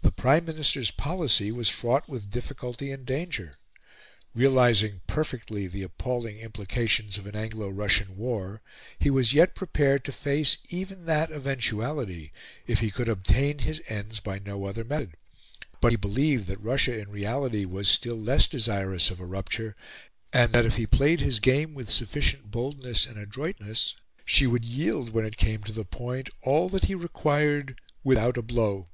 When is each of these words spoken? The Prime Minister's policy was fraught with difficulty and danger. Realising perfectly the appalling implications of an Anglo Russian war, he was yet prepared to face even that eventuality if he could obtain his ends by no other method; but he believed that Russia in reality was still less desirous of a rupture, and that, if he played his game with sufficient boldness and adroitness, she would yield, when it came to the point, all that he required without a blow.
The 0.00 0.10
Prime 0.10 0.46
Minister's 0.46 0.90
policy 0.90 1.52
was 1.52 1.68
fraught 1.68 2.08
with 2.08 2.30
difficulty 2.30 2.90
and 2.90 3.04
danger. 3.04 3.58
Realising 4.34 5.02
perfectly 5.06 5.66
the 5.66 5.82
appalling 5.82 6.38
implications 6.38 7.18
of 7.18 7.26
an 7.26 7.36
Anglo 7.36 7.68
Russian 7.68 8.16
war, 8.16 8.62
he 8.98 9.10
was 9.10 9.34
yet 9.34 9.54
prepared 9.54 10.02
to 10.06 10.12
face 10.12 10.56
even 10.70 11.04
that 11.04 11.30
eventuality 11.30 12.32
if 12.66 12.78
he 12.80 12.90
could 12.90 13.06
obtain 13.10 13.58
his 13.58 13.82
ends 13.86 14.18
by 14.18 14.38
no 14.38 14.64
other 14.64 14.82
method; 14.82 15.14
but 15.82 15.90
he 15.92 15.96
believed 15.96 16.46
that 16.46 16.62
Russia 16.64 16.98
in 16.98 17.10
reality 17.10 17.66
was 17.66 17.86
still 17.86 18.16
less 18.16 18.48
desirous 18.48 19.10
of 19.10 19.20
a 19.20 19.26
rupture, 19.26 19.76
and 20.32 20.54
that, 20.54 20.64
if 20.64 20.76
he 20.76 20.86
played 20.86 21.20
his 21.20 21.38
game 21.38 21.74
with 21.74 21.90
sufficient 21.90 22.50
boldness 22.50 23.04
and 23.04 23.18
adroitness, 23.18 23.94
she 24.24 24.46
would 24.46 24.64
yield, 24.64 25.10
when 25.10 25.26
it 25.26 25.36
came 25.36 25.62
to 25.64 25.72
the 25.72 25.84
point, 25.84 26.30
all 26.40 26.70
that 26.70 26.84
he 26.86 26.94
required 26.94 27.78
without 28.02 28.38
a 28.38 28.42
blow. 28.42 28.86